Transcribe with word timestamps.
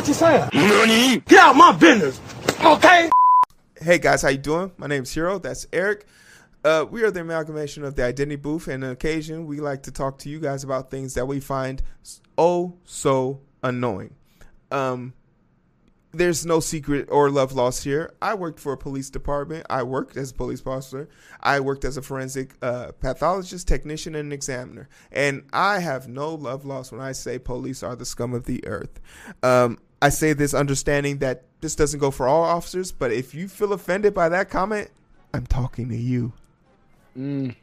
What 0.00 0.08
you 0.08 0.14
saying? 0.14 1.22
Get 1.26 1.38
out 1.40 1.56
my 1.56 1.72
business. 1.72 2.18
Okay? 2.64 3.10
Hey 3.78 3.98
guys, 3.98 4.22
how 4.22 4.30
you 4.30 4.38
doing? 4.38 4.72
My 4.78 4.86
name's 4.86 5.10
Heero. 5.10 5.42
That's 5.42 5.66
Eric. 5.74 6.06
Uh, 6.64 6.86
we 6.90 7.02
are 7.02 7.10
the 7.10 7.20
amalgamation 7.20 7.84
of 7.84 7.96
the 7.96 8.04
Identity 8.04 8.36
Booth, 8.36 8.66
and 8.66 8.82
on 8.82 8.92
occasion 8.92 9.44
we 9.44 9.60
like 9.60 9.82
to 9.82 9.90
talk 9.90 10.16
to 10.20 10.30
you 10.30 10.40
guys 10.40 10.64
about 10.64 10.90
things 10.90 11.12
that 11.12 11.26
we 11.26 11.38
find 11.38 11.82
oh 12.38 12.78
so 12.86 13.40
annoying. 13.62 14.14
Um, 14.70 15.12
there's 16.12 16.46
no 16.46 16.60
secret 16.60 17.08
or 17.10 17.28
love 17.28 17.52
lost 17.52 17.84
here. 17.84 18.14
I 18.22 18.34
worked 18.34 18.58
for 18.58 18.72
a 18.72 18.78
police 18.78 19.10
department. 19.10 19.66
I 19.68 19.82
worked 19.82 20.16
as 20.16 20.30
a 20.30 20.34
police 20.34 20.62
officer. 20.64 21.10
I 21.42 21.60
worked 21.60 21.84
as 21.84 21.98
a 21.98 22.02
forensic 22.02 22.54
uh, 22.62 22.92
pathologist, 23.00 23.68
technician, 23.68 24.14
and 24.14 24.32
examiner. 24.32 24.88
And 25.12 25.44
I 25.52 25.80
have 25.80 26.08
no 26.08 26.34
love 26.34 26.64
lost 26.64 26.90
when 26.90 27.02
I 27.02 27.12
say 27.12 27.38
police 27.38 27.82
are 27.82 27.94
the 27.94 28.06
scum 28.06 28.32
of 28.32 28.46
the 28.46 28.66
earth. 28.66 28.98
Um, 29.42 29.78
I 30.02 30.08
say 30.08 30.32
this 30.32 30.54
understanding 30.54 31.18
that 31.18 31.44
this 31.60 31.74
doesn't 31.74 32.00
go 32.00 32.10
for 32.10 32.26
all 32.26 32.42
officers, 32.42 32.90
but 32.92 33.12
if 33.12 33.34
you 33.34 33.48
feel 33.48 33.72
offended 33.72 34.14
by 34.14 34.28
that 34.30 34.48
comment, 34.48 34.90
I'm 35.34 35.46
talking 35.46 35.88
to 35.90 35.96
you. 35.96 36.32
Mm. 37.16 37.54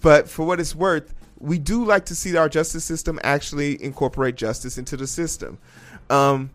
But 0.00 0.28
for 0.28 0.46
what 0.46 0.60
it's 0.60 0.74
worth, 0.74 1.14
we 1.38 1.58
do 1.58 1.84
like 1.84 2.04
to 2.06 2.14
see 2.14 2.36
our 2.36 2.48
justice 2.48 2.84
system 2.84 3.18
actually 3.24 3.82
incorporate 3.82 4.36
justice 4.36 4.78
into 4.78 4.96
the 4.96 5.06
system. 5.06 5.58
Um, 6.08 6.50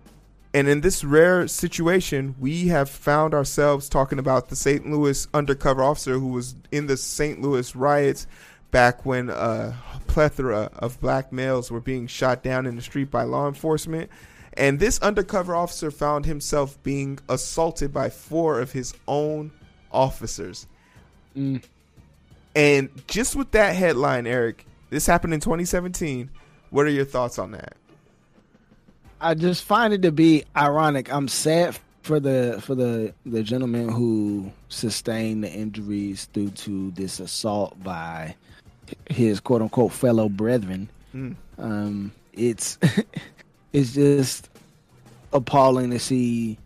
and 0.54 0.68
in 0.68 0.82
this 0.82 1.04
rare 1.04 1.48
situation, 1.48 2.36
we 2.40 2.68
have 2.70 2.90
found 2.90 3.34
ourselves 3.34 3.88
talking 3.88 4.18
about 4.18 4.50
the 4.50 4.56
St. 4.56 4.90
Louis 4.90 5.28
undercover 5.34 5.84
officer 5.84 6.14
who 6.14 6.30
was 6.30 6.56
in 6.72 6.88
the 6.88 6.98
St. 6.98 7.42
Louis 7.42 7.76
riots 7.76 8.26
back 8.72 9.06
when 9.06 9.30
a 9.30 9.76
plethora 10.08 10.70
of 10.76 11.00
black 11.00 11.32
males 11.32 11.72
were 11.72 11.80
being 11.80 12.08
shot 12.08 12.44
down 12.44 12.66
in 12.66 12.76
the 12.76 12.82
street 12.82 13.12
by 13.12 13.24
law 13.24 13.48
enforcement. 13.48 14.10
And 14.54 14.80
this 14.80 15.00
undercover 15.00 15.56
officer 15.56 15.92
found 15.92 16.26
himself 16.26 16.82
being 16.84 17.20
assaulted 17.30 17.94
by 17.94 18.10
four 18.10 18.60
of 18.60 18.72
his 18.72 18.94
own 19.08 19.52
officers. 19.92 20.68
Mm. 21.38 21.64
And 22.56 22.90
just 23.08 23.36
with 23.36 23.52
that 23.52 23.76
headline, 23.76 24.28
Eric, 24.28 24.66
this 24.90 25.06
happened 25.06 25.34
in 25.34 25.40
2017. 25.40 26.30
What 26.72 26.86
are 26.86 26.90
your 26.90 27.06
thoughts 27.06 27.40
on 27.40 27.52
that? 27.52 27.76
I 29.22 29.34
just 29.34 29.64
find 29.64 29.94
it 29.94 30.02
to 30.04 30.12
be 30.12 30.46
ironic. 30.56 31.12
I'm 31.12 31.28
sad 31.28 31.78
for 32.02 32.20
the 32.20 32.60
for 32.62 32.74
the 32.74 33.14
the 33.26 33.44
gentleman 33.44 33.90
who 33.90 34.52
sustained 34.70 35.44
the 35.44 35.52
injuries 35.52 36.28
due 36.32 36.50
to 36.50 36.92
this 36.92 37.20
assault 37.20 37.82
by 37.84 38.36
his 39.20 39.40
quote 39.40 39.62
unquote 39.62 39.92
fellow 39.92 40.30
brethren. 40.30 40.90
Mm. 41.14 41.36
Um, 41.58 42.12
it's 42.34 42.78
it's 43.74 43.94
just 43.94 44.50
appalling 45.34 45.92
to 45.92 46.00
see 46.00 46.58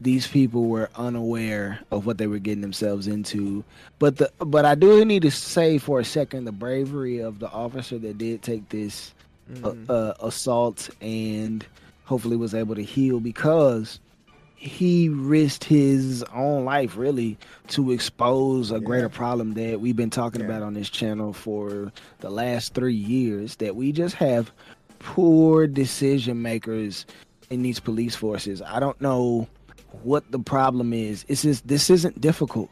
these 0.00 0.26
people 0.26 0.66
were 0.68 0.90
unaware 0.96 1.80
of 1.90 2.04
what 2.06 2.18
they 2.18 2.26
were 2.26 2.38
getting 2.38 2.60
themselves 2.60 3.06
into. 3.06 3.64
But 3.98 4.16
the 4.18 4.30
but 4.38 4.64
I 4.64 4.74
do 4.74 5.04
need 5.04 5.22
to 5.22 5.30
say 5.30 5.78
for 5.78 6.00
a 6.00 6.04
second 6.04 6.44
the 6.44 6.52
bravery 6.52 7.18
of 7.20 7.38
the 7.38 7.50
officer 7.50 7.98
that 7.98 8.18
did 8.18 8.42
take 8.42 8.68
this 8.70 9.12
Mm. 9.48 9.88
uh, 9.88 9.92
uh, 9.92 10.14
assault 10.26 10.90
and 11.00 11.64
hopefully 12.04 12.36
was 12.36 12.52
able 12.52 12.74
to 12.74 12.82
heal 12.82 13.20
because 13.20 14.00
he 14.56 15.08
risked 15.10 15.64
his 15.64 16.24
own 16.34 16.64
life 16.64 16.96
really 16.96 17.36
to 17.68 17.92
expose 17.92 18.70
a 18.70 18.80
greater 18.80 19.08
problem 19.08 19.54
that 19.54 19.80
we've 19.80 19.96
been 19.96 20.10
talking 20.10 20.40
Yeah. 20.40 20.46
about 20.46 20.62
on 20.62 20.74
this 20.74 20.88
channel 20.90 21.32
for 21.32 21.92
the 22.20 22.30
last 22.30 22.74
three 22.74 22.94
years 22.94 23.56
that 23.56 23.76
we 23.76 23.92
just 23.92 24.16
have 24.16 24.50
poor 24.98 25.66
decision 25.66 26.40
makers 26.42 27.04
in 27.50 27.62
these 27.62 27.78
police 27.78 28.16
forces. 28.16 28.62
I 28.62 28.80
don't 28.80 29.00
know 29.00 29.46
what 30.02 30.30
the 30.32 30.38
problem 30.38 30.92
is. 30.92 31.24
It's 31.28 31.42
just 31.42 31.68
this 31.68 31.90
isn't 31.90 32.20
difficult. 32.20 32.70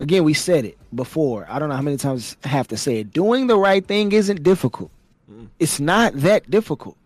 Again 0.00 0.24
we 0.24 0.34
said 0.34 0.64
it 0.64 0.78
before. 0.94 1.46
I 1.50 1.58
don't 1.58 1.68
know 1.68 1.76
how 1.76 1.82
many 1.82 1.96
times 1.98 2.36
i 2.44 2.48
have 2.48 2.66
to 2.68 2.76
say 2.76 3.00
it. 3.00 3.12
Doing 3.12 3.46
the 3.46 3.58
right 3.58 3.86
thing 3.86 4.12
isn't 4.12 4.42
difficult. 4.42 4.90
Mm. 5.30 5.48
It's 5.58 5.78
not 5.78 6.14
that 6.14 6.50
difficult. 6.50 6.96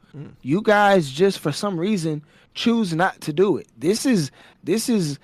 You 0.42 0.62
guys 0.62 1.10
just 1.10 1.38
for 1.38 1.52
some 1.52 1.78
reason 1.78 2.22
choose 2.54 2.94
not 2.94 3.20
to 3.22 3.32
do 3.32 3.56
it. 3.56 3.66
This 3.76 4.06
is 4.06 4.30
this 4.62 4.88
is 4.88 5.18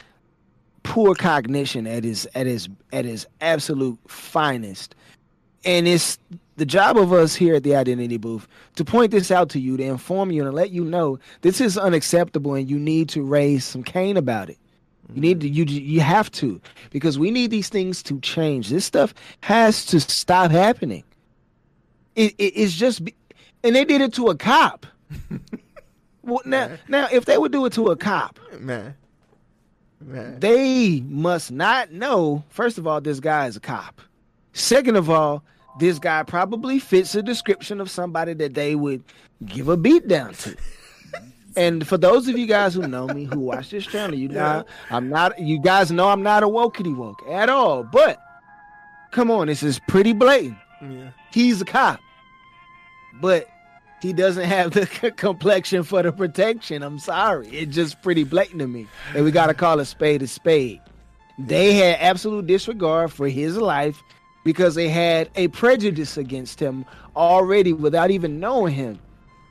poor 0.82 1.14
cognition 1.14 1.86
at 1.86 2.04
his 2.04 2.28
at 2.34 2.46
his 2.46 2.68
at 2.92 3.04
his 3.04 3.26
absolute 3.40 3.98
finest. 4.08 4.94
And 5.64 5.86
it's 5.86 6.18
the 6.56 6.66
job 6.66 6.96
of 6.96 7.12
us 7.12 7.34
here 7.34 7.54
at 7.54 7.62
the 7.62 7.76
identity 7.76 8.16
booth 8.16 8.48
to 8.76 8.84
point 8.84 9.10
this 9.10 9.30
out 9.30 9.50
to 9.50 9.60
you, 9.60 9.76
to 9.76 9.82
inform 9.82 10.30
you 10.30 10.44
and 10.44 10.54
let 10.54 10.70
you 10.70 10.84
know 10.84 11.18
this 11.42 11.60
is 11.60 11.76
unacceptable 11.76 12.54
and 12.54 12.68
you 12.68 12.78
need 12.78 13.08
to 13.10 13.22
raise 13.22 13.64
some 13.64 13.82
Cain 13.82 14.16
about 14.16 14.50
it. 14.50 14.58
You 15.14 15.20
need 15.20 15.40
to 15.40 15.48
you 15.48 15.64
you 15.64 16.00
have 16.00 16.30
to 16.32 16.60
because 16.90 17.18
we 17.18 17.30
need 17.30 17.50
these 17.50 17.68
things 17.68 18.02
to 18.04 18.18
change. 18.20 18.68
This 18.68 18.84
stuff 18.84 19.12
has 19.40 19.84
to 19.86 20.00
stop 20.00 20.50
happening. 20.50 21.04
It, 22.16 22.34
it 22.38 22.52
it's 22.56 22.74
just 22.74 23.02
and 23.64 23.74
they 23.76 23.84
did 23.84 24.00
it 24.00 24.12
to 24.14 24.28
a 24.28 24.36
cop. 24.36 24.86
well, 26.22 26.40
now 26.44 26.70
now 26.88 27.08
if 27.12 27.24
they 27.24 27.38
would 27.38 27.52
do 27.52 27.64
it 27.66 27.72
to 27.74 27.88
a 27.88 27.96
cop, 27.96 28.38
Man. 28.58 28.94
Man. 30.00 30.40
they 30.40 31.00
must 31.02 31.50
not 31.50 31.92
know. 31.92 32.44
First 32.48 32.78
of 32.78 32.86
all, 32.86 33.00
this 33.00 33.20
guy 33.20 33.46
is 33.46 33.56
a 33.56 33.60
cop. 33.60 34.00
Second 34.52 34.96
of 34.96 35.10
all, 35.10 35.42
this 35.78 35.98
guy 35.98 36.22
probably 36.22 36.78
fits 36.78 37.14
a 37.14 37.22
description 37.22 37.80
of 37.80 37.90
somebody 37.90 38.32
that 38.34 38.54
they 38.54 38.74
would 38.74 39.04
give 39.44 39.68
a 39.68 39.76
beat 39.76 40.08
down 40.08 40.34
to. 40.34 40.56
And 41.56 41.84
for 41.86 41.98
those 41.98 42.28
of 42.28 42.38
you 42.38 42.46
guys 42.46 42.74
who 42.74 42.86
know 42.86 43.08
me, 43.08 43.24
who 43.24 43.40
watch 43.40 43.70
this 43.70 43.84
channel, 43.84 44.16
you 44.16 44.28
know 44.28 44.64
I'm 44.88 45.08
not. 45.08 45.36
You 45.36 45.58
guys 45.58 45.90
know 45.90 46.08
I'm 46.08 46.22
not 46.22 46.44
a 46.44 46.46
wokey 46.46 46.94
woke 46.94 47.20
at 47.28 47.48
all. 47.50 47.82
But 47.82 48.20
come 49.10 49.32
on, 49.32 49.48
this 49.48 49.64
is 49.64 49.80
pretty 49.88 50.12
blatant. 50.12 50.56
yeah. 50.80 51.10
He's 51.32 51.60
a 51.60 51.64
cop, 51.64 51.98
but 53.20 53.48
he 54.00 54.12
doesn't 54.12 54.44
have 54.44 54.72
the 54.72 54.86
complexion 55.16 55.82
for 55.82 56.02
the 56.02 56.12
protection. 56.12 56.82
I'm 56.82 56.98
sorry, 56.98 57.48
it's 57.48 57.74
just 57.74 58.02
pretty 58.02 58.24
blatant 58.24 58.60
to 58.60 58.66
me, 58.66 58.86
and 59.14 59.24
we 59.24 59.30
got 59.30 59.46
to 59.46 59.54
call 59.54 59.78
a 59.80 59.84
spade 59.84 60.22
a 60.22 60.26
spade. 60.26 60.80
They 61.38 61.74
had 61.74 61.98
absolute 62.00 62.46
disregard 62.46 63.12
for 63.12 63.28
his 63.28 63.56
life 63.56 64.02
because 64.44 64.74
they 64.74 64.88
had 64.88 65.30
a 65.36 65.48
prejudice 65.48 66.16
against 66.16 66.60
him 66.60 66.84
already 67.16 67.72
without 67.72 68.10
even 68.10 68.40
knowing 68.40 68.74
him. 68.74 68.98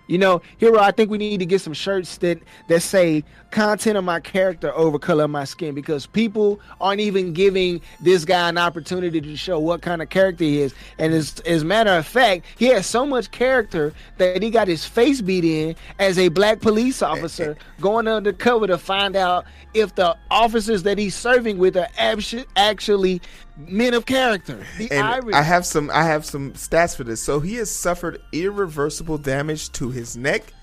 You 0.09 0.17
know, 0.17 0.41
hero, 0.57 0.79
I 0.79 0.89
think 0.89 1.11
we 1.11 1.19
need 1.19 1.37
to 1.37 1.45
get 1.45 1.61
some 1.61 1.73
shirts 1.73 2.17
that 2.17 2.39
that 2.67 2.81
say 2.81 3.23
content 3.51 3.95
of 3.95 4.03
my 4.03 4.19
character 4.19 4.73
over 4.73 4.97
color 4.97 5.25
of 5.25 5.29
my 5.29 5.43
skin 5.43 5.75
because 5.75 6.07
people 6.07 6.59
aren't 6.81 6.99
even 6.99 7.31
giving 7.31 7.79
this 7.99 8.25
guy 8.25 8.49
an 8.49 8.57
opportunity 8.57 9.21
to 9.21 9.37
show 9.37 9.59
what 9.59 9.83
kind 9.83 10.01
of 10.01 10.09
character 10.09 10.43
he 10.43 10.61
is. 10.61 10.73
And 10.97 11.13
as 11.13 11.39
as 11.41 11.61
a 11.61 11.65
matter 11.65 11.91
of 11.91 12.07
fact, 12.07 12.47
he 12.57 12.65
has 12.69 12.87
so 12.87 13.05
much 13.05 13.29
character 13.29 13.93
that 14.17 14.41
he 14.41 14.49
got 14.49 14.67
his 14.67 14.83
face 14.83 15.21
beat 15.21 15.45
in 15.45 15.75
as 15.99 16.17
a 16.17 16.29
black 16.29 16.59
police 16.59 17.03
officer 17.03 17.55
going 17.79 18.07
undercover 18.07 18.65
to 18.65 18.79
find 18.79 19.15
out 19.15 19.45
if 19.75 19.93
the 19.93 20.17
officers 20.31 20.81
that 20.83 20.97
he's 20.97 21.13
serving 21.13 21.59
with 21.59 21.77
are 21.77 21.87
actu- 21.99 22.45
actually 22.55 23.21
men 23.67 23.93
of 23.93 24.05
character. 24.05 24.63
The 24.77 24.91
And 24.91 25.05
irony. 25.05 25.33
I 25.33 25.41
have 25.41 25.65
some 25.65 25.89
I 25.91 26.03
have 26.03 26.25
some 26.25 26.53
stats 26.53 26.95
for 26.95 27.03
this. 27.03 27.21
So 27.21 27.39
he 27.39 27.55
has 27.55 27.69
suffered 27.69 28.21
irreversible 28.31 29.17
damage 29.17 29.71
to 29.73 29.89
his 29.89 30.15
neck. 30.15 30.53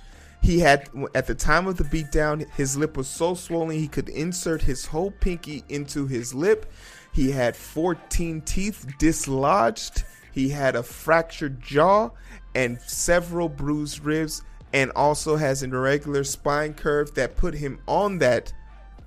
He 0.42 0.60
had 0.60 0.88
at 1.14 1.26
the 1.26 1.34
time 1.34 1.66
of 1.66 1.76
the 1.76 1.84
beatdown, 1.84 2.48
his 2.52 2.76
lip 2.76 2.96
was 2.96 3.08
so 3.08 3.34
swollen 3.34 3.76
he 3.76 3.88
could 3.88 4.08
insert 4.08 4.62
his 4.62 4.86
whole 4.86 5.10
pinky 5.10 5.64
into 5.68 6.06
his 6.06 6.34
lip. 6.34 6.72
He 7.12 7.30
had 7.30 7.56
14 7.56 8.42
teeth 8.42 8.86
dislodged. 8.98 10.04
He 10.32 10.50
had 10.50 10.76
a 10.76 10.82
fractured 10.82 11.62
jaw 11.62 12.10
and 12.54 12.80
several 12.82 13.48
bruised 13.48 14.04
ribs 14.04 14.42
and 14.72 14.90
also 14.92 15.36
has 15.36 15.62
an 15.62 15.72
irregular 15.72 16.24
spine 16.24 16.74
curve 16.74 17.14
that 17.14 17.36
put 17.36 17.54
him 17.54 17.78
on 17.86 18.18
that 18.18 18.52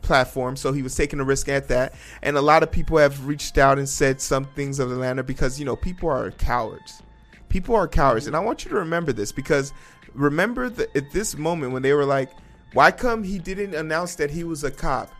platform, 0.01 0.55
so 0.55 0.71
he 0.71 0.81
was 0.81 0.95
taking 0.95 1.19
a 1.19 1.23
risk 1.23 1.49
at 1.49 1.67
that. 1.67 1.93
And 2.21 2.37
a 2.37 2.41
lot 2.41 2.63
of 2.63 2.71
people 2.71 2.97
have 2.97 3.25
reached 3.25 3.57
out 3.57 3.77
and 3.77 3.87
said 3.87 4.21
some 4.21 4.45
things 4.45 4.79
of 4.79 4.89
latter 4.91 5.23
because 5.23 5.59
you 5.59 5.65
know 5.65 5.75
people 5.75 6.09
are 6.09 6.31
cowards. 6.31 7.01
People 7.49 7.75
are 7.75 7.87
cowards, 7.87 8.27
and 8.27 8.35
I 8.35 8.39
want 8.39 8.63
you 8.63 8.69
to 8.69 8.75
remember 8.75 9.11
this 9.11 9.31
because 9.31 9.73
remember 10.13 10.69
that 10.69 10.95
at 10.95 11.11
this 11.11 11.37
moment 11.37 11.73
when 11.73 11.81
they 11.81 11.93
were 11.93 12.05
like, 12.05 12.31
"Why 12.73 12.91
come 12.91 13.23
he 13.23 13.39
didn't 13.39 13.73
announce 13.75 14.15
that 14.15 14.31
he 14.31 14.43
was 14.43 14.63
a 14.63 14.71
cop?" 14.71 15.11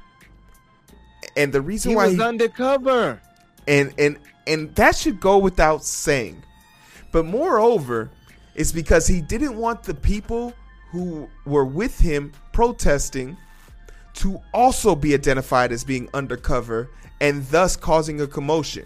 And 1.35 1.51
the 1.51 1.61
reason 1.61 1.91
he 1.91 1.95
why 1.95 2.07
was 2.07 2.15
he, 2.15 2.21
undercover. 2.21 3.21
and 3.67 3.93
and 3.97 4.17
and 4.47 4.75
that 4.75 4.95
should 4.95 5.19
go 5.19 5.37
without 5.37 5.83
saying. 5.83 6.43
But 7.11 7.25
moreover, 7.25 8.09
it's 8.55 8.71
because 8.71 9.07
he 9.07 9.21
didn't 9.21 9.55
want 9.55 9.83
the 9.83 9.93
people 9.93 10.53
who 10.91 11.29
were 11.45 11.65
with 11.65 11.99
him 11.99 12.31
protesting 12.51 13.37
to 14.19 14.39
also 14.53 14.95
be 14.95 15.13
identified 15.13 15.71
as 15.71 15.83
being 15.83 16.09
undercover 16.13 16.89
and 17.21 17.45
thus 17.47 17.75
causing 17.75 18.21
a 18.21 18.27
commotion. 18.27 18.85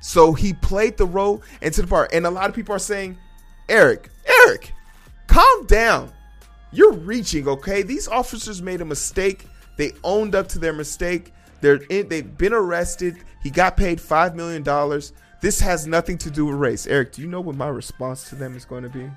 So 0.00 0.32
he 0.32 0.52
played 0.54 0.96
the 0.96 1.06
role 1.06 1.42
into 1.62 1.82
the 1.82 1.88
part. 1.88 2.12
And 2.12 2.26
a 2.26 2.30
lot 2.30 2.48
of 2.48 2.54
people 2.54 2.74
are 2.74 2.78
saying, 2.80 3.18
Eric, 3.68 4.10
Eric, 4.46 4.72
calm 5.26 5.66
down. 5.66 6.12
you're 6.72 6.92
reaching. 6.92 7.48
Okay, 7.48 7.82
these 7.82 8.08
officers 8.08 8.62
made 8.62 8.80
a 8.80 8.84
mistake. 8.84 9.46
They 9.76 9.92
owned 10.04 10.34
up 10.34 10.48
to 10.48 10.58
their 10.58 10.72
mistake. 10.72 11.32
They're 11.60 11.80
in, 11.90 12.08
they've 12.08 12.36
been 12.38 12.52
arrested. 12.52 13.16
He 13.42 13.50
got 13.50 13.76
paid 13.76 14.00
five 14.00 14.34
million 14.34 14.62
dollars. 14.62 15.12
This 15.40 15.60
has 15.60 15.86
nothing 15.86 16.18
to 16.18 16.30
do 16.30 16.46
with 16.46 16.56
race. 16.56 16.86
Eric, 16.86 17.12
do 17.12 17.22
you 17.22 17.28
know 17.28 17.40
what 17.40 17.56
my 17.56 17.68
response 17.68 18.28
to 18.28 18.34
them 18.34 18.56
is 18.56 18.64
going 18.64 18.82
to 18.82 18.88
be? 18.90 19.10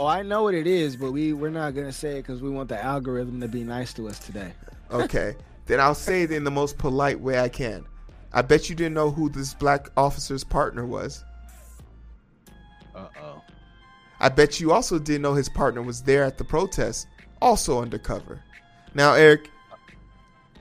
Oh, 0.00 0.06
I 0.06 0.22
know 0.22 0.44
what 0.44 0.54
it 0.54 0.68
is, 0.68 0.94
but 0.94 1.10
we 1.10 1.32
we're 1.32 1.50
not 1.50 1.74
gonna 1.74 1.90
say 1.90 2.18
it 2.18 2.22
because 2.22 2.40
we 2.40 2.48
want 2.48 2.68
the 2.68 2.80
algorithm 2.80 3.40
to 3.40 3.48
be 3.48 3.64
nice 3.64 3.92
to 3.94 4.06
us 4.06 4.20
today. 4.20 4.52
Okay, 4.92 5.34
then 5.66 5.80
I'll 5.80 5.92
say 5.92 6.22
it 6.22 6.30
in 6.30 6.44
the 6.44 6.52
most 6.52 6.78
polite 6.78 7.18
way 7.18 7.40
I 7.40 7.48
can. 7.48 7.84
I 8.32 8.42
bet 8.42 8.68
you 8.68 8.76
didn't 8.76 8.94
know 8.94 9.10
who 9.10 9.28
this 9.28 9.54
black 9.54 9.88
officer's 9.96 10.44
partner 10.44 10.86
was. 10.86 11.24
Uh 12.94 13.08
oh. 13.20 13.42
I 14.20 14.28
bet 14.28 14.60
you 14.60 14.70
also 14.70 15.00
didn't 15.00 15.22
know 15.22 15.34
his 15.34 15.48
partner 15.48 15.82
was 15.82 16.00
there 16.02 16.22
at 16.22 16.38
the 16.38 16.44
protest, 16.44 17.08
also 17.42 17.82
undercover. 17.82 18.40
Now, 18.94 19.14
Eric, 19.14 19.50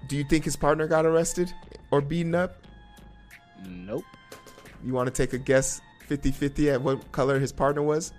do 0.07 0.17
you 0.17 0.23
think 0.23 0.45
his 0.45 0.55
partner 0.55 0.87
got 0.87 1.05
arrested 1.05 1.53
or 1.91 2.01
beaten 2.01 2.33
up? 2.33 2.55
Nope. 3.63 4.03
You 4.83 4.93
want 4.93 5.05
to 5.05 5.13
take 5.13 5.33
a 5.33 5.37
guess 5.37 5.79
50 6.07 6.31
50 6.31 6.71
at 6.71 6.81
what 6.81 7.11
color 7.11 7.37
his 7.37 7.51
partner 7.51 7.83
was? 7.83 8.13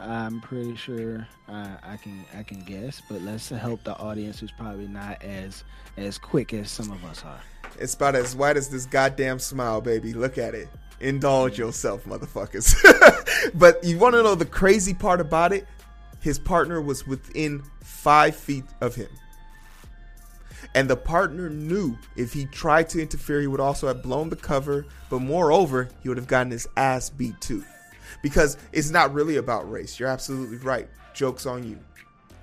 I'm 0.00 0.40
pretty 0.40 0.76
sure 0.76 1.26
uh, 1.48 1.76
I 1.82 1.96
can 1.96 2.24
I 2.36 2.42
can 2.42 2.60
guess, 2.60 3.02
but 3.08 3.20
let's 3.22 3.48
help 3.50 3.84
the 3.84 3.96
audience 3.98 4.40
who's 4.40 4.52
probably 4.52 4.88
not 4.88 5.22
as 5.22 5.64
as 5.96 6.18
quick 6.18 6.54
as 6.54 6.70
some 6.70 6.90
of 6.90 7.04
us 7.04 7.22
are. 7.24 7.40
It's 7.78 7.94
about 7.94 8.14
as 8.14 8.34
white 8.34 8.56
as 8.56 8.68
this 8.68 8.86
goddamn 8.86 9.38
smile, 9.38 9.80
baby. 9.80 10.12
Look 10.12 10.38
at 10.38 10.54
it. 10.54 10.68
Indulge 11.00 11.58
yourself, 11.58 12.04
motherfuckers. 12.04 12.74
but 13.54 13.82
you 13.84 13.98
want 13.98 14.14
to 14.14 14.22
know 14.22 14.34
the 14.34 14.44
crazy 14.44 14.94
part 14.94 15.20
about 15.20 15.52
it? 15.52 15.66
His 16.20 16.38
partner 16.38 16.80
was 16.80 17.06
within 17.06 17.62
five 17.82 18.36
feet 18.36 18.64
of 18.80 18.94
him. 18.94 19.08
And 20.74 20.88
the 20.88 20.96
partner 20.96 21.48
knew 21.48 21.96
if 22.16 22.32
he 22.32 22.44
tried 22.46 22.88
to 22.90 23.00
interfere, 23.00 23.40
he 23.40 23.46
would 23.46 23.60
also 23.60 23.88
have 23.88 24.02
blown 24.02 24.28
the 24.28 24.36
cover. 24.36 24.86
But 25.08 25.20
moreover, 25.20 25.88
he 26.02 26.08
would 26.08 26.18
have 26.18 26.28
gotten 26.28 26.50
his 26.50 26.68
ass 26.76 27.10
beat 27.10 27.40
too. 27.40 27.64
Because 28.22 28.56
it's 28.72 28.90
not 28.90 29.12
really 29.12 29.36
about 29.36 29.70
race. 29.70 29.98
You're 29.98 30.08
absolutely 30.08 30.58
right. 30.58 30.88
Joke's 31.14 31.46
on 31.46 31.68
you. 31.68 31.78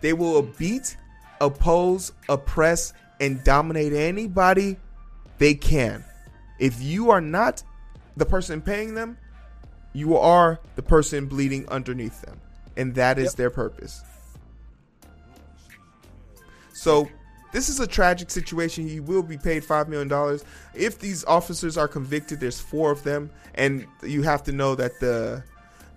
They 0.02 0.14
will 0.14 0.42
beat, 0.42 0.98
oppose, 1.42 2.12
oppress, 2.30 2.94
and 3.20 3.44
dominate 3.44 3.94
anybody 3.94 4.78
they 5.38 5.54
can. 5.54 6.04
If 6.60 6.82
you 6.82 7.12
are 7.12 7.22
not 7.22 7.64
the 8.16 8.26
person 8.26 8.62
paying 8.62 8.96
them, 8.96 9.18
you 9.94 10.18
are 10.18 10.60
the 10.76 10.84
person 10.84 11.26
bleeding 11.26 11.68
underneath 11.70 12.22
them. 12.22 12.40
And 12.76 12.94
that 12.96 13.18
is 13.18 13.26
yep. 13.26 13.34
their 13.36 13.50
purpose. 13.50 14.04
So 16.74 17.10
this 17.52 17.70
is 17.70 17.80
a 17.80 17.88
tragic 17.88 18.30
situation. 18.30 18.88
He 18.88 19.00
will 19.00 19.24
be 19.24 19.38
paid 19.38 19.64
$5 19.64 19.88
million. 19.88 20.40
If 20.76 21.00
these 21.00 21.26
officers 21.26 21.78
are 21.78 21.88
convicted, 21.88 22.40
there's 22.40 22.60
four 22.60 22.92
of 22.92 23.04
them. 23.04 23.32
And 23.56 23.88
you 24.04 24.22
have 24.22 24.44
to 24.44 24.52
know 24.52 24.76
that 24.76 25.00
the 25.00 25.44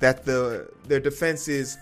that 0.00 0.24
the 0.24 0.68
their 0.86 1.00
defense 1.00 1.48
is 1.48 1.78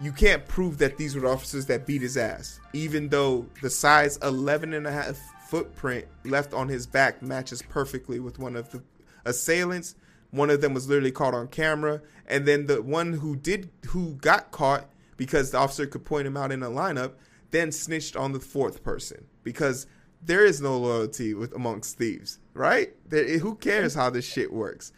you 0.00 0.12
can't 0.12 0.46
prove 0.46 0.78
that 0.78 0.96
these 0.96 1.16
were 1.16 1.26
officers 1.26 1.66
that 1.66 1.86
beat 1.86 2.02
his 2.02 2.16
ass, 2.16 2.60
even 2.72 3.08
though 3.08 3.46
the 3.62 3.70
size 3.70 4.18
11 4.18 4.74
and 4.74 4.86
a 4.86 4.92
half 4.92 5.16
footprint 5.48 6.06
left 6.24 6.52
on 6.52 6.68
his 6.68 6.86
back 6.86 7.22
matches 7.22 7.62
perfectly 7.62 8.20
with 8.20 8.38
one 8.38 8.56
of 8.56 8.70
the 8.72 8.82
assailants. 9.24 9.94
One 10.32 10.50
of 10.50 10.60
them 10.60 10.74
was 10.74 10.88
literally 10.88 11.12
caught 11.12 11.34
on 11.34 11.48
camera, 11.48 12.02
and 12.26 12.46
then 12.46 12.66
the 12.66 12.82
one 12.82 13.14
who 13.14 13.36
did 13.36 13.70
who 13.86 14.14
got 14.14 14.50
caught 14.50 14.90
because 15.16 15.50
the 15.50 15.58
officer 15.58 15.86
could 15.86 16.04
point 16.04 16.26
him 16.26 16.36
out 16.36 16.52
in 16.52 16.62
a 16.62 16.68
lineup, 16.68 17.12
then 17.50 17.72
snitched 17.72 18.16
on 18.16 18.32
the 18.32 18.40
fourth 18.40 18.82
person 18.82 19.24
because 19.42 19.86
there 20.22 20.44
is 20.44 20.60
no 20.60 20.76
loyalty 20.76 21.32
with 21.32 21.54
amongst 21.54 21.96
thieves, 21.96 22.38
right? 22.52 22.92
There, 23.08 23.38
who 23.38 23.54
cares 23.54 23.94
how 23.94 24.10
this 24.10 24.26
shit 24.26 24.52
works? 24.52 24.92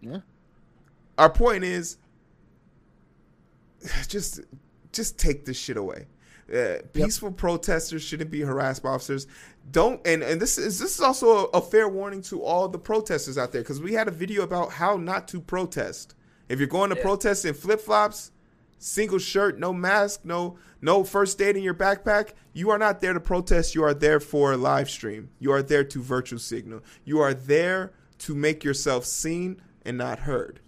Yeah. 0.00 0.20
Our 1.20 1.28
point 1.28 1.64
is 1.64 1.98
just 4.08 4.40
just 4.92 5.18
take 5.18 5.44
this 5.44 5.58
shit 5.58 5.76
away. 5.76 6.06
Uh, 6.52 6.78
peaceful 6.92 7.28
yep. 7.28 7.36
protesters 7.36 8.02
shouldn't 8.02 8.30
be 8.30 8.40
harassed 8.40 8.82
by 8.82 8.88
officers. 8.88 9.26
Don't 9.70 10.04
and, 10.06 10.22
and 10.22 10.40
this 10.40 10.56
is 10.56 10.78
this 10.78 10.94
is 10.94 11.00
also 11.00 11.46
a, 11.46 11.58
a 11.58 11.60
fair 11.60 11.88
warning 11.88 12.22
to 12.22 12.42
all 12.42 12.68
the 12.68 12.78
protesters 12.78 13.36
out 13.36 13.52
there 13.52 13.60
because 13.60 13.82
we 13.82 13.92
had 13.92 14.08
a 14.08 14.10
video 14.10 14.42
about 14.42 14.72
how 14.72 14.96
not 14.96 15.28
to 15.28 15.40
protest. 15.42 16.14
If 16.48 16.58
you're 16.58 16.68
going 16.68 16.90
to 16.90 16.96
yeah. 16.96 17.02
protest 17.02 17.44
in 17.44 17.52
flip 17.52 17.82
flops, 17.82 18.32
single 18.78 19.18
shirt, 19.18 19.58
no 19.58 19.74
mask, 19.74 20.22
no 20.24 20.56
no 20.80 21.04
first 21.04 21.40
aid 21.42 21.54
in 21.54 21.62
your 21.62 21.74
backpack, 21.74 22.30
you 22.54 22.70
are 22.70 22.78
not 22.78 23.02
there 23.02 23.12
to 23.12 23.20
protest. 23.20 23.74
You 23.74 23.84
are 23.84 23.94
there 23.94 24.20
for 24.20 24.52
a 24.52 24.56
live 24.56 24.88
stream. 24.88 25.28
You 25.38 25.52
are 25.52 25.62
there 25.62 25.84
to 25.84 26.02
virtual 26.02 26.38
signal. 26.38 26.80
You 27.04 27.20
are 27.20 27.34
there 27.34 27.92
to 28.20 28.34
make 28.34 28.64
yourself 28.64 29.04
seen 29.04 29.60
and 29.84 29.98
not 29.98 30.20
heard. 30.20 30.60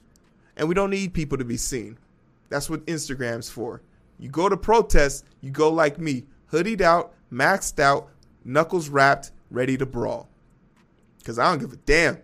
And 0.57 0.69
we 0.69 0.75
don't 0.75 0.91
need 0.91 1.15
people 1.15 1.39
to 1.39 1.45
be 1.45 1.57
seen. 1.57 1.99
That's 2.49 2.69
what 2.69 2.85
Instagram's 2.87 3.49
for. 3.49 3.83
You 4.19 4.29
go 4.29 4.49
to 4.49 4.57
protest, 4.57 5.25
you 5.41 5.51
go 5.51 5.71
like 5.71 5.99
me, 5.99 6.25
hoodied 6.53 6.81
out, 6.81 7.15
maxed 7.33 7.81
out, 7.81 8.11
knuckles 8.45 8.89
wrapped, 8.89 9.33
ready 9.51 9.77
to 9.79 9.87
brawl. 9.87 10.29
Because 11.19 11.39
I 11.39 11.51
don't 11.51 11.61
give 11.61 11.73
a 11.73 11.77
damn. 11.77 12.19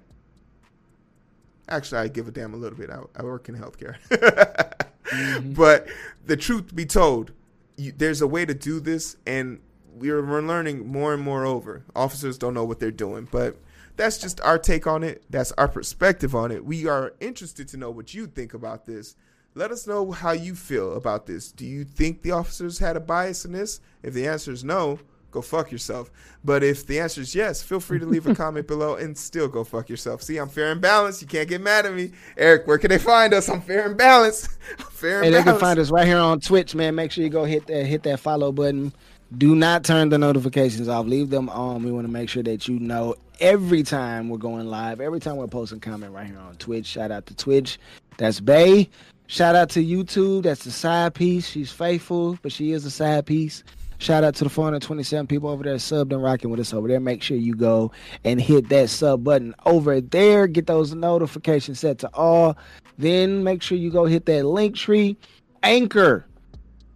Actually, 1.68 2.00
I 2.02 2.08
give 2.08 2.28
a 2.28 2.30
damn 2.30 2.54
a 2.54 2.56
little 2.56 2.78
bit. 2.78 2.90
I, 2.90 3.00
I 3.16 3.22
work 3.22 3.48
in 3.48 3.56
healthcare. 3.56 3.96
mm-hmm. 4.10 5.52
But 5.52 5.88
the 6.24 6.36
truth 6.36 6.74
be 6.74 6.86
told, 6.86 7.32
you, 7.76 7.92
there's 7.92 8.20
a 8.22 8.26
way 8.26 8.44
to 8.44 8.54
do 8.54 8.80
this, 8.80 9.16
and 9.26 9.60
we're, 9.94 10.24
we're 10.24 10.42
learning 10.42 10.86
more 10.86 11.14
and 11.14 11.22
more 11.22 11.44
over. 11.44 11.84
Officers 11.94 12.38
don't 12.38 12.54
know 12.54 12.64
what 12.64 12.80
they're 12.80 12.90
doing, 12.90 13.28
but 13.30 13.56
that's 13.98 14.16
just 14.16 14.40
our 14.40 14.58
take 14.58 14.86
on 14.86 15.02
it. 15.02 15.24
That's 15.28 15.52
our 15.52 15.68
perspective 15.68 16.34
on 16.34 16.50
it. 16.50 16.64
We 16.64 16.86
are 16.86 17.12
interested 17.20 17.68
to 17.68 17.76
know 17.76 17.90
what 17.90 18.14
you 18.14 18.26
think 18.26 18.54
about 18.54 18.86
this. 18.86 19.16
Let 19.54 19.72
us 19.72 19.86
know 19.86 20.12
how 20.12 20.30
you 20.30 20.54
feel 20.54 20.94
about 20.94 21.26
this. 21.26 21.50
Do 21.50 21.66
you 21.66 21.84
think 21.84 22.22
the 22.22 22.30
officers 22.30 22.78
had 22.78 22.96
a 22.96 23.00
bias 23.00 23.44
in 23.44 23.52
this? 23.52 23.80
If 24.02 24.14
the 24.14 24.28
answer 24.28 24.52
is 24.52 24.62
no, 24.62 25.00
go 25.32 25.42
fuck 25.42 25.72
yourself. 25.72 26.12
But 26.44 26.62
if 26.62 26.86
the 26.86 27.00
answer 27.00 27.22
is 27.22 27.34
yes, 27.34 27.60
feel 27.60 27.80
free 27.80 27.98
to 27.98 28.06
leave 28.06 28.28
a 28.28 28.34
comment 28.36 28.68
below 28.68 28.94
and 28.94 29.18
still 29.18 29.48
go 29.48 29.64
fuck 29.64 29.88
yourself. 29.88 30.22
See, 30.22 30.36
I'm 30.36 30.48
fair 30.48 30.70
and 30.70 30.80
balanced. 30.80 31.20
You 31.20 31.26
can't 31.26 31.48
get 31.48 31.60
mad 31.60 31.84
at 31.84 31.92
me. 31.92 32.12
Eric, 32.36 32.68
where 32.68 32.78
can 32.78 32.90
they 32.90 32.98
find 32.98 33.34
us? 33.34 33.48
I'm 33.48 33.60
fair 33.60 33.84
and 33.84 33.96
balanced. 33.96 34.48
fair 34.90 35.22
and 35.22 35.24
hey, 35.24 35.30
balanced. 35.32 35.46
they 35.46 35.52
can 35.52 35.60
find 35.60 35.78
us 35.80 35.90
right 35.90 36.06
here 36.06 36.18
on 36.18 36.38
Twitch, 36.38 36.76
man. 36.76 36.94
Make 36.94 37.10
sure 37.10 37.24
you 37.24 37.30
go 37.30 37.44
hit 37.44 37.66
that 37.66 37.84
hit 37.84 38.04
that 38.04 38.20
follow 38.20 38.52
button. 38.52 38.92
Do 39.36 39.54
not 39.54 39.84
turn 39.84 40.08
the 40.08 40.16
notifications 40.16 40.88
off. 40.88 41.06
Leave 41.06 41.28
them 41.28 41.50
on. 41.50 41.82
We 41.82 41.92
want 41.92 42.06
to 42.06 42.12
make 42.12 42.30
sure 42.30 42.42
that 42.42 42.66
you 42.66 42.78
know 42.78 43.14
every 43.40 43.82
time 43.82 44.30
we're 44.30 44.38
going 44.38 44.68
live, 44.68 45.00
every 45.00 45.20
time 45.20 45.36
we're 45.36 45.46
posting 45.46 45.80
comment 45.80 46.12
right 46.12 46.26
here 46.26 46.38
on 46.38 46.56
Twitch. 46.56 46.86
Shout 46.86 47.10
out 47.10 47.26
to 47.26 47.36
Twitch. 47.36 47.78
That's 48.16 48.40
Bay. 48.40 48.88
Shout 49.26 49.54
out 49.54 49.68
to 49.70 49.84
YouTube. 49.84 50.44
That's 50.44 50.64
the 50.64 50.70
side 50.70 51.12
piece. 51.12 51.46
She's 51.46 51.70
faithful, 51.70 52.38
but 52.42 52.52
she 52.52 52.72
is 52.72 52.86
a 52.86 52.90
side 52.90 53.26
piece. 53.26 53.62
Shout 53.98 54.24
out 54.24 54.34
to 54.36 54.44
the 54.44 54.50
427 54.50 55.26
people 55.26 55.50
over 55.50 55.64
there 55.64 55.74
subbed 55.74 56.12
and 56.12 56.22
rocking 56.22 56.50
with 56.50 56.60
us 56.60 56.72
over 56.72 56.88
there. 56.88 57.00
Make 57.00 57.22
sure 57.22 57.36
you 57.36 57.54
go 57.54 57.90
and 58.24 58.40
hit 58.40 58.68
that 58.70 58.88
sub 58.88 59.24
button 59.24 59.54
over 59.66 60.00
there. 60.00 60.46
Get 60.46 60.68
those 60.68 60.94
notifications 60.94 61.80
set 61.80 61.98
to 61.98 62.10
all. 62.14 62.56
Then 62.96 63.44
make 63.44 63.60
sure 63.60 63.76
you 63.76 63.90
go 63.90 64.06
hit 64.06 64.24
that 64.26 64.44
Linktree. 64.44 65.16
Anchor. 65.62 66.24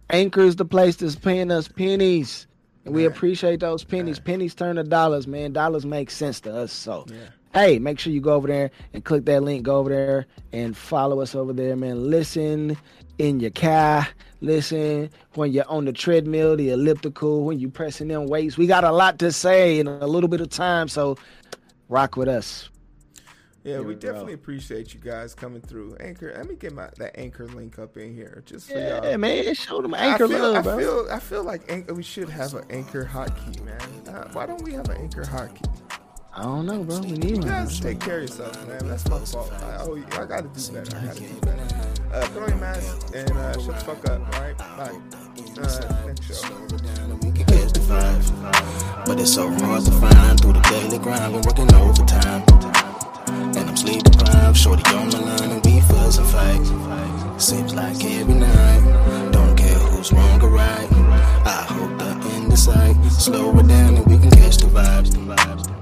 Anchor 0.09 0.41
is 0.41 0.55
the 0.55 0.65
place 0.65 0.97
that's 0.97 1.15
paying 1.15 1.51
us 1.51 1.67
pennies. 1.67 2.47
And 2.85 2.93
we 2.93 3.05
appreciate 3.05 3.61
those 3.61 3.83
pennies. 3.83 4.19
Pennies 4.19 4.53
turn 4.53 4.75
to 4.75 4.83
dollars, 4.83 5.25
man. 5.25 5.53
Dollars 5.53 5.85
make 5.85 6.11
sense 6.11 6.41
to 6.41 6.53
us. 6.53 6.71
So 6.73 7.05
yeah 7.07 7.29
hey, 7.53 7.77
make 7.79 7.99
sure 7.99 8.11
you 8.11 8.19
go 8.19 8.33
over 8.33 8.47
there 8.47 8.71
and 8.93 9.05
click 9.05 9.25
that 9.25 9.43
link. 9.43 9.63
Go 9.63 9.77
over 9.77 9.89
there 9.89 10.25
and 10.51 10.75
follow 10.75 11.21
us 11.21 11.35
over 11.35 11.53
there, 11.53 11.75
man. 11.75 12.09
Listen 12.09 12.77
in 13.19 13.39
your 13.39 13.51
car. 13.51 14.07
Listen 14.41 15.09
when 15.35 15.53
you're 15.53 15.69
on 15.69 15.85
the 15.85 15.93
treadmill, 15.93 16.57
the 16.57 16.71
elliptical, 16.71 17.45
when 17.45 17.59
you're 17.59 17.71
pressing 17.71 18.09
them 18.09 18.27
weights. 18.27 18.57
We 18.57 18.67
got 18.67 18.83
a 18.83 18.91
lot 18.91 19.19
to 19.19 19.31
say 19.31 19.79
in 19.79 19.87
a 19.87 20.07
little 20.07 20.27
bit 20.27 20.41
of 20.41 20.49
time, 20.49 20.87
so 20.87 21.17
rock 21.87 22.17
with 22.17 22.27
us. 22.27 22.69
Yeah, 23.63 23.79
we, 23.79 23.85
we 23.85 23.95
definitely 23.95 24.33
appreciate 24.33 24.93
you 24.93 24.99
guys 24.99 25.33
coming 25.33 25.61
through. 25.61 25.95
Anchor, 26.01 26.33
let 26.35 26.49
me 26.49 26.55
get 26.55 26.73
my 26.73 26.89
that 26.97 27.17
anchor 27.17 27.47
link 27.47 27.79
up 27.79 27.95
in 27.95 28.13
here 28.13 28.43
just 28.45 28.67
for 28.69 28.77
yeah, 28.77 29.01
y'all. 29.03 29.17
man, 29.17 29.53
show 29.53 29.81
them 29.81 29.93
anchor 29.93 30.25
I 30.25 30.27
feel, 30.27 30.39
love, 30.39 30.55
I 30.55 30.61
bro. 30.61 30.77
feel, 30.77 31.07
I 31.11 31.19
feel 31.19 31.43
like 31.43 31.71
anchor, 31.71 31.93
we 31.93 32.03
should 32.03 32.27
have 32.29 32.53
an 32.55 32.65
anchor 32.69 33.05
hotkey, 33.05 33.63
man. 33.63 33.79
Uh, 34.13 34.27
why 34.33 34.45
don't 34.45 34.61
we 34.63 34.73
have 34.73 34.89
an 34.89 34.97
anchor 34.97 35.23
hotkey? 35.23 35.69
I 36.35 36.43
don't 36.43 36.65
know, 36.65 36.83
bro. 36.83 36.99
We 36.99 37.11
need 37.11 37.29
you 37.29 37.37
one. 37.37 37.47
guys 37.47 37.79
take 37.79 37.99
care 38.01 38.17
of 38.17 38.23
yourself, 38.23 38.67
man. 38.67 38.87
That's 38.87 39.07
my 39.07 39.19
fault. 39.19 39.53
I, 39.53 39.77
oh, 39.81 40.03
I 40.11 40.25
gotta 40.25 40.49
do 40.49 40.73
better. 40.73 40.97
I 40.97 41.05
gotta 41.05 41.19
do 41.21 41.39
better. 41.41 41.61
Uh, 42.11 42.27
put 42.33 42.43
on 42.43 42.49
your 42.49 42.57
mask 42.57 43.15
and 43.15 43.31
uh, 43.31 43.53
shut 43.53 43.79
the 43.79 43.85
fuck 43.85 44.09
up, 44.09 44.35
alright? 44.35 44.57
Bye. 44.57 44.99
Uh, 45.57 46.05
next 46.07 46.41
show. 46.41 46.63
But 49.05 49.19
it's 49.19 49.33
so 49.33 49.49
hard 49.49 49.85
to 49.85 49.91
find 49.91 50.39
through 50.39 50.53
the 50.53 50.61
daily 50.69 50.97
grind. 50.97 51.33
We're 51.33 51.41
working 51.41 51.73
overtime. 51.75 52.72
I'm 53.73 53.77
sleep 53.77 54.03
deprived. 54.03 54.55
Shorty 54.55 54.83
on 54.93 55.07
my 55.09 55.19
line 55.19 55.49
and 55.49 55.65
we 55.65 55.79
fuss 55.81 56.19
and 56.19 56.27
fight. 56.27 57.41
Seems 57.41 57.73
like 57.73 58.05
every 58.05 58.35
night. 58.35 59.31
Don't 59.31 59.57
care 59.57 59.79
who's 59.79 60.13
wrong 60.13 60.43
or 60.43 60.49
right. 60.49 60.87
I 61.43 61.65
hope 61.67 61.97
the 61.97 62.29
end 62.35 62.53
is 62.53 62.65
sight. 62.65 63.03
Slow 63.05 63.57
it 63.57 63.67
down 63.67 63.95
and 63.95 64.05
we 64.05 64.19
can 64.19 64.29
catch 64.29 64.57
the 64.57 64.67
vibes. 64.67 65.13
The 65.13 65.17
vibes. 65.17 65.72